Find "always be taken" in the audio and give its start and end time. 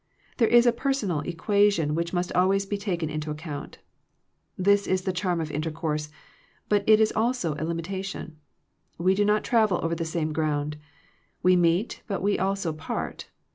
2.31-3.07